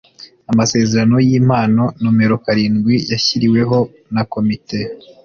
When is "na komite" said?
4.13-4.79